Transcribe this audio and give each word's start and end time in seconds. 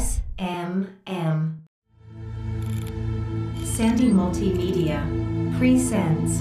SMM. 0.00 1.56
Sandy 3.64 4.10
Multimedia 4.10 5.04
presents 5.58 6.40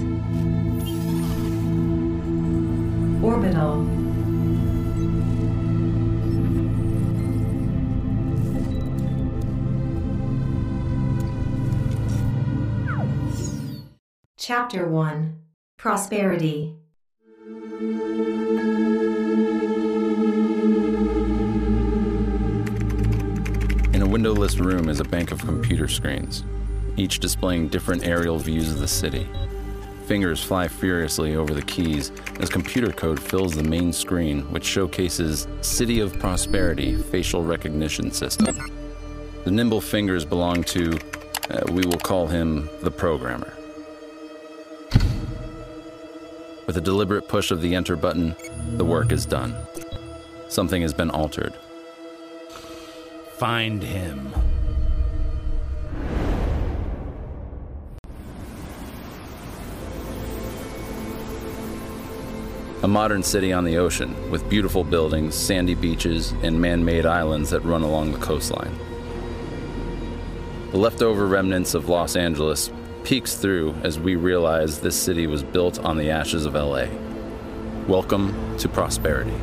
Orbital. 3.22 3.86
Chapter 14.38 14.88
1 14.88 15.38
Prosperity. 15.78 16.80
Windowless 24.10 24.58
room 24.58 24.90
is 24.90 25.00
a 25.00 25.04
bank 25.04 25.32
of 25.32 25.40
computer 25.40 25.88
screens, 25.88 26.44
each 26.98 27.20
displaying 27.20 27.68
different 27.68 28.04
aerial 28.04 28.40
views 28.40 28.72
of 28.72 28.80
the 28.80 28.88
city. 28.88 29.28
Fingers 30.08 30.44
fly 30.44 30.68
furiously 30.68 31.36
over 31.36 31.54
the 31.54 31.62
keys 31.62 32.12
as 32.40 32.50
computer 32.50 32.92
code 32.92 33.20
fills 33.20 33.54
the 33.54 33.62
main 33.62 33.94
screen, 33.94 34.42
which 34.52 34.66
showcases 34.66 35.48
City 35.62 36.00
of 36.00 36.18
Prosperity 36.18 36.96
facial 36.96 37.44
recognition 37.44 38.10
system. 38.10 38.58
The 39.44 39.52
nimble 39.52 39.80
fingers 39.80 40.26
belong 40.26 40.64
to, 40.64 40.98
uh, 41.52 41.72
we 41.72 41.84
will 41.86 42.00
call 42.00 42.26
him 42.26 42.68
the 42.82 42.92
programmer. 42.92 43.54
With 46.66 46.78
a 46.78 46.82
deliberate 46.82 47.28
push 47.28 47.52
of 47.52 47.62
the 47.62 47.76
enter 47.76 47.96
button, 47.96 48.36
the 48.76 48.86
work 48.86 49.12
is 49.12 49.28
done. 49.28 49.56
Something 50.48 50.82
has 50.82 50.96
been 50.96 51.12
altered. 51.12 51.54
Find 53.40 53.82
him. 53.82 54.34
A 62.84 62.88
modern 62.90 63.24
city 63.24 63.54
on 63.54 63.64
the 63.64 63.78
ocean 63.78 64.30
with 64.30 64.50
beautiful 64.50 64.84
buildings, 64.84 65.36
sandy 65.36 65.74
beaches, 65.74 66.34
and 66.44 66.60
man 66.60 66.84
made 66.84 67.06
islands 67.06 67.50
that 67.52 67.62
run 67.62 67.82
along 67.82 68.12
the 68.12 68.18
coastline. 68.18 68.78
The 70.72 70.78
leftover 70.78 71.26
remnants 71.26 71.74
of 71.76 71.88
Los 71.88 72.18
Angeles 72.18 72.70
peeks 73.06 73.36
through 73.36 73.74
as 73.84 73.98
we 73.98 74.18
realize 74.18 74.82
this 74.82 75.02
city 75.02 75.28
was 75.28 75.44
built 75.44 75.80
on 75.80 75.96
the 75.96 76.10
ashes 76.10 76.46
of 76.46 76.56
LA. 76.56 76.88
Welcome 77.88 78.58
to 78.58 78.68
prosperity. 78.68 79.34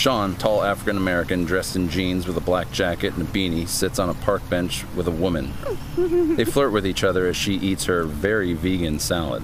Shaun, 0.00 0.34
tall 0.36 0.62
African 0.62 0.96
American, 0.96 1.44
dressed 1.44 1.76
in 1.76 1.90
jeans 1.90 2.26
with 2.26 2.38
a 2.38 2.40
black 2.40 2.72
jacket 2.72 3.12
and 3.12 3.28
a 3.28 3.30
beanie, 3.30 3.68
sits 3.68 3.98
on 3.98 4.08
a 4.08 4.14
park 4.14 4.40
bench 4.48 4.86
with 4.96 5.06
a 5.06 5.10
woman. 5.10 5.52
they 5.98 6.46
flirt 6.46 6.72
with 6.72 6.86
each 6.86 7.04
other 7.04 7.26
as 7.26 7.36
she 7.36 7.56
eats 7.56 7.84
her 7.84 8.04
very 8.04 8.54
vegan 8.54 8.98
salad. 8.98 9.42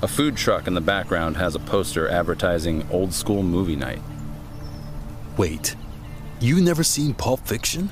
A 0.00 0.08
food 0.08 0.34
truck 0.34 0.66
in 0.66 0.72
the 0.72 0.80
background 0.80 1.36
has 1.36 1.54
a 1.54 1.58
poster 1.58 2.08
advertising 2.08 2.86
old 2.90 3.12
school 3.12 3.42
movie 3.42 3.76
night. 3.76 4.00
Wait, 5.36 5.76
you 6.40 6.62
never 6.62 6.82
seen 6.82 7.12
Pulp 7.12 7.46
Fiction? 7.46 7.90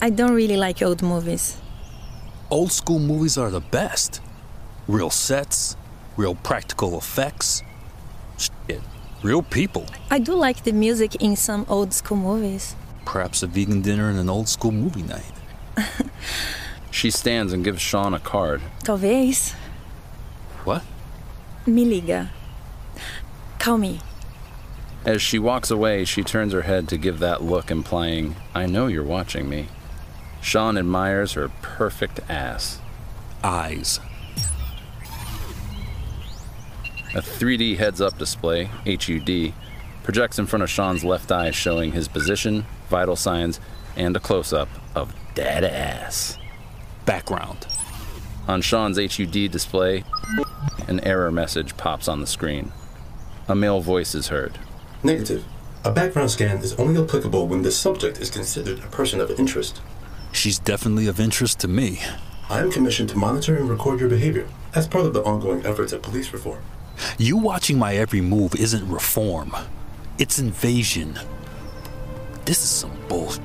I 0.00 0.10
don't 0.10 0.34
really 0.34 0.56
like 0.56 0.82
old 0.82 1.02
movies. 1.02 1.58
Old 2.48 2.70
school 2.70 3.00
movies 3.00 3.36
are 3.36 3.50
the 3.50 3.58
best. 3.58 4.20
Real 4.86 5.10
sets, 5.10 5.76
real 6.16 6.36
practical 6.36 6.96
effects. 6.96 7.64
Shit, 8.38 8.82
real 9.22 9.42
people. 9.42 9.86
I 10.10 10.18
do 10.18 10.34
like 10.34 10.64
the 10.64 10.72
music 10.72 11.16
in 11.16 11.36
some 11.36 11.66
old 11.68 11.92
school 11.92 12.16
movies. 12.16 12.76
Perhaps 13.04 13.42
a 13.42 13.46
vegan 13.46 13.82
dinner 13.82 14.08
and 14.10 14.18
an 14.18 14.28
old 14.28 14.48
school 14.48 14.72
movie 14.72 15.02
night. 15.02 15.32
She 16.90 17.10
stands 17.12 17.52
and 17.52 17.62
gives 17.62 17.80
Shaun 17.80 18.12
a 18.12 18.18
card. 18.18 18.60
Talvez. 18.82 19.52
What? 20.64 20.82
Me 21.64 21.84
liga. 21.84 22.30
Call 23.60 23.78
me. 23.78 24.00
As 25.04 25.22
she 25.22 25.38
walks 25.38 25.70
away, 25.70 26.04
she 26.04 26.24
turns 26.24 26.52
her 26.52 26.62
head 26.62 26.88
to 26.88 26.96
give 26.96 27.20
that 27.20 27.42
look 27.42 27.70
implying, 27.70 28.34
I 28.54 28.66
know 28.66 28.88
you're 28.88 29.04
watching 29.04 29.48
me. 29.48 29.68
Shaun 30.40 30.76
admires 30.76 31.34
her 31.34 31.48
perfect 31.62 32.20
ass. 32.28 32.80
Eyes. 33.44 34.00
A 37.14 37.22
3D 37.22 37.78
heads 37.78 38.02
up 38.02 38.18
display, 38.18 38.64
HUD, 38.64 39.54
projects 40.02 40.38
in 40.38 40.44
front 40.44 40.62
of 40.62 40.68
Shaun's 40.68 41.04
left 41.04 41.32
eye, 41.32 41.50
showing 41.50 41.92
his 41.92 42.06
position, 42.06 42.66
vital 42.90 43.16
signs, 43.16 43.60
and 43.96 44.14
a 44.14 44.20
close 44.20 44.52
up 44.52 44.68
of 44.94 45.14
dead 45.34 45.64
ass. 45.64 46.36
Background. 47.06 47.66
On 48.46 48.60
Shaun's 48.60 48.98
HUD 48.98 49.50
display, 49.50 50.04
an 50.86 51.00
error 51.00 51.30
message 51.30 51.78
pops 51.78 52.08
on 52.08 52.20
the 52.20 52.26
screen. 52.26 52.72
A 53.48 53.54
male 53.54 53.80
voice 53.80 54.14
is 54.14 54.28
heard. 54.28 54.58
Negative. 55.02 55.44
A 55.84 55.90
background 55.90 56.30
scan 56.30 56.58
is 56.58 56.74
only 56.74 57.02
applicable 57.02 57.48
when 57.48 57.62
the 57.62 57.70
subject 57.70 58.18
is 58.18 58.30
considered 58.30 58.80
a 58.80 58.88
person 58.88 59.18
of 59.20 59.30
interest. 59.30 59.80
She's 60.32 60.58
definitely 60.58 61.06
of 61.06 61.18
interest 61.18 61.58
to 61.60 61.68
me. 61.68 62.00
I 62.50 62.60
am 62.60 62.70
commissioned 62.70 63.08
to 63.10 63.16
monitor 63.16 63.56
and 63.56 63.70
record 63.70 64.00
your 64.00 64.10
behavior 64.10 64.46
as 64.74 64.86
part 64.86 65.06
of 65.06 65.14
the 65.14 65.22
ongoing 65.22 65.64
efforts 65.64 65.94
at 65.94 66.02
police 66.02 66.32
reform. 66.32 66.62
You 67.20 67.36
watching 67.36 67.80
my 67.80 67.96
every 67.96 68.20
move 68.20 68.54
isn't 68.54 68.88
reform, 68.88 69.52
it's 70.18 70.38
invasion. 70.38 71.18
This 72.44 72.62
is 72.62 72.70
some 72.70 72.92
bullshit. 73.08 73.42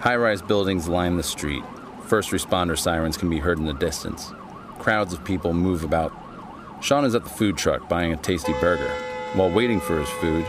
High 0.00 0.16
rise 0.16 0.42
buildings 0.42 0.86
line 0.86 1.16
the 1.16 1.22
street. 1.22 1.64
First 2.10 2.32
responder 2.32 2.76
sirens 2.76 3.16
can 3.16 3.30
be 3.30 3.38
heard 3.38 3.60
in 3.60 3.66
the 3.66 3.72
distance. 3.72 4.32
Crowds 4.80 5.12
of 5.12 5.24
people 5.24 5.52
move 5.52 5.84
about. 5.84 6.12
Shaun 6.82 7.04
is 7.04 7.14
at 7.14 7.22
the 7.22 7.30
food 7.30 7.56
truck 7.56 7.88
buying 7.88 8.12
a 8.12 8.16
tasty 8.16 8.52
burger. 8.54 8.90
While 9.34 9.52
waiting 9.52 9.78
for 9.78 10.00
his 10.00 10.08
food, 10.08 10.44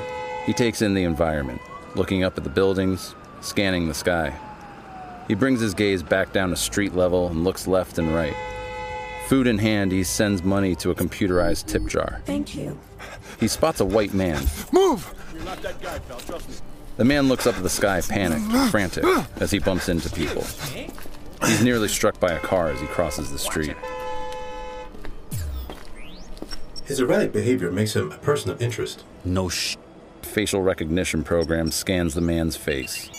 he 0.47 0.53
takes 0.53 0.81
in 0.81 0.95
the 0.95 1.03
environment, 1.03 1.61
looking 1.93 2.23
up 2.23 2.35
at 2.35 2.43
the 2.43 2.49
buildings, 2.49 3.13
scanning 3.41 3.87
the 3.87 3.93
sky. 3.93 4.33
He 5.27 5.35
brings 5.35 5.61
his 5.61 5.75
gaze 5.75 6.01
back 6.01 6.33
down 6.33 6.49
to 6.49 6.55
street 6.55 6.95
level 6.95 7.27
and 7.27 7.43
looks 7.43 7.67
left 7.67 7.99
and 7.99 8.11
right. 8.11 8.35
Food 9.27 9.45
in 9.45 9.59
hand, 9.59 9.91
he 9.91 10.03
sends 10.03 10.41
money 10.41 10.73
to 10.77 10.89
a 10.89 10.95
computerized 10.95 11.67
tip 11.67 11.85
jar. 11.85 12.23
Thank 12.25 12.55
you. 12.55 12.75
He 13.39 13.47
spots 13.47 13.81
a 13.81 13.85
white 13.85 14.15
man. 14.15 14.47
Move! 14.71 15.13
The 16.97 17.05
man 17.05 17.27
looks 17.27 17.45
up 17.45 17.55
at 17.55 17.61
the 17.61 17.69
sky, 17.69 18.01
panicked, 18.01 18.71
frantic, 18.71 19.05
as 19.39 19.51
he 19.51 19.59
bumps 19.59 19.89
into 19.89 20.09
people. 20.09 20.43
He's 21.45 21.63
nearly 21.63 21.87
struck 21.87 22.19
by 22.19 22.31
a 22.31 22.39
car 22.39 22.69
as 22.69 22.79
he 22.79 22.87
crosses 22.87 23.31
the 23.31 23.39
street. 23.39 23.75
His 26.85 26.99
erratic 26.99 27.31
behavior 27.31 27.71
makes 27.71 27.95
him 27.95 28.11
a 28.11 28.17
person 28.17 28.51
of 28.51 28.61
interest. 28.61 29.03
No 29.23 29.49
sh. 29.49 29.77
Facial 30.21 30.61
recognition 30.61 31.23
program 31.23 31.71
scans 31.71 32.13
the 32.13 32.21
man's 32.21 32.55
face. 32.55 33.09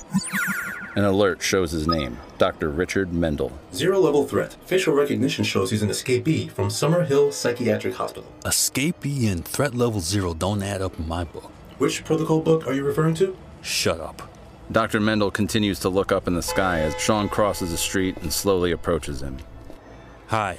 An 0.95 1.05
alert 1.05 1.41
shows 1.41 1.71
his 1.71 1.87
name 1.87 2.19
Dr. 2.37 2.69
Richard 2.69 3.13
Mendel. 3.15 3.59
Zero 3.73 3.99
level 3.99 4.27
threat. 4.27 4.57
Facial 4.67 4.95
recognition 4.95 5.43
shows 5.43 5.71
he's 5.71 5.83
an 5.83 5.89
escapee 5.89 6.51
from 6.51 6.69
Summer 6.69 7.05
Hill 7.05 7.33
Psychiatric 7.33 7.95
Hospital. 7.95 8.31
Escapee 8.45 9.31
and 9.31 9.45
threat 9.45 9.75
level 9.75 10.01
zero 10.01 10.35
don't 10.35 10.63
add 10.63 10.83
up 10.83 10.99
in 10.99 11.09
my 11.09 11.25
book. 11.25 11.51
Which 11.79 12.05
protocol 12.05 12.41
book 12.41 12.67
are 12.67 12.75
you 12.75 12.85
referring 12.85 13.15
to? 13.17 13.37
Shut 13.63 14.01
up. 14.01 14.32
Dr. 14.73 15.01
Mendel 15.01 15.31
continues 15.31 15.79
to 15.81 15.91
look 15.91 16.13
up 16.13 16.27
in 16.27 16.35
the 16.35 16.43
sky 16.43 16.81
as 16.81 16.99
Shaun 16.99 17.29
crosses 17.29 17.73
the 17.73 17.77
street 17.77 18.17
and 18.23 18.33
slowly 18.33 18.73
approaches 18.73 19.23
him. 19.23 19.37
Hi, 20.29 20.57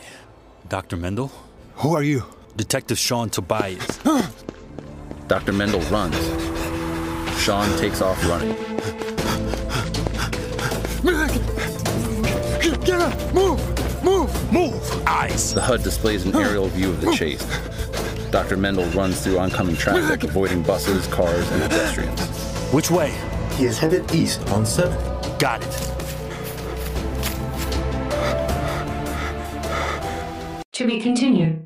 Dr. 0.69 0.98
Mendel? 0.98 1.31
Who 1.77 1.95
are 1.95 2.04
you? 2.04 2.24
Detective 2.56 3.00
Shaun 3.00 3.31
Tobias. 3.31 4.00
Dr. 5.27 5.51
Mendel 5.51 5.81
runs. 5.89 6.15
Shaun 7.42 7.68
takes 7.80 8.04
off 8.04 8.24
running. 8.27 8.56
Get 12.83 13.00
up! 13.00 13.33
Move! 13.33 14.04
Move! 14.04 14.54
Move! 14.54 15.07
Eyes! 15.07 15.56
The 15.56 15.62
HUD 15.62 15.81
displays 15.81 16.25
an 16.25 16.36
aerial 16.36 16.68
view 16.68 16.89
of 16.89 17.01
the 17.01 17.12
chase. 17.13 17.44
Dr. 18.30 18.57
Mendel 18.57 18.86
runs 18.89 19.24
through 19.24 19.39
oncoming 19.39 19.75
traffic, 19.75 20.24
avoiding 20.24 20.62
buses, 20.62 21.07
cars, 21.07 21.50
and 21.51 21.63
pedestrians. 21.63 22.21
Which 22.71 22.92
way? 22.92 23.12
He 23.57 23.65
is 23.65 23.77
headed 23.77 24.13
east 24.13 24.41
on 24.50 24.65
7. 24.65 24.97
Got 25.38 25.63
it. 25.63 25.89
To 30.73 30.88
be 30.88 31.00
continued. 31.00 31.63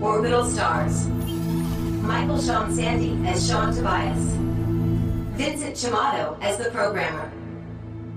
Orbital 0.00 0.48
Stars. 0.48 1.06
Michael 1.06 2.40
Sean 2.40 2.74
Sandy 2.74 3.18
as 3.28 3.46
Shaun 3.46 3.74
Tobias. 3.74 4.18
Vincent 5.36 5.76
Chiamato 5.76 6.38
as 6.40 6.56
the 6.56 6.70
programmer. 6.70 7.30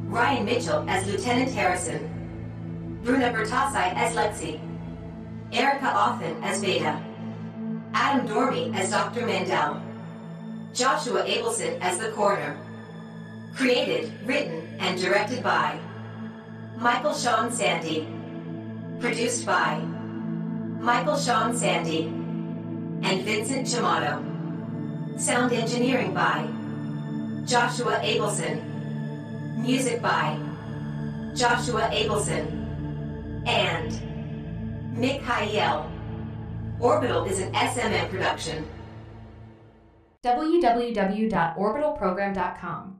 Ryan 0.05 0.45
Mitchell 0.45 0.89
as 0.89 1.05
Lieutenant 1.07 1.51
Harrison. 1.51 2.09
Bruna 3.03 3.33
Bertassi 3.33 3.93
as 3.95 4.15
Lexi. 4.15 4.59
Erica 5.51 5.91
Othen 5.93 6.41
as 6.41 6.61
Veda. 6.61 7.03
Adam 7.99 8.27
Dormy 8.27 8.71
as 8.75 8.91
Dr. 8.91 9.25
Mandel. 9.25 9.81
Joshua 10.71 11.23
Abelson 11.23 11.79
as 11.81 11.97
the 11.97 12.11
coroner. 12.11 12.55
Created, 13.55 14.13
written, 14.23 14.77
and 14.79 15.01
directed 15.01 15.41
by 15.41 15.79
Michael 16.77 17.15
Sean 17.15 17.51
Sandy. 17.51 18.07
Produced 18.99 19.47
by 19.47 19.79
Michael 20.79 21.17
Sean 21.17 21.57
Sandy 21.57 22.03
and 23.01 23.23
Vincent 23.23 23.65
Chiamato. 23.65 24.23
Sound 25.19 25.51
engineering 25.51 26.13
by 26.13 26.45
Joshua 27.47 27.99
Abelson. 28.03 28.63
Music 29.57 30.03
by 30.03 30.37
Joshua 31.33 31.89
Abelson 31.91 32.45
and 33.47 33.91
Mick 34.95 35.19
Hayel. 35.23 35.96
Orbital 36.79 37.25
is 37.25 37.39
an 37.39 37.51
SMM 37.53 38.09
production. 38.09 38.67
www.orbitalprogram.com. 40.23 42.96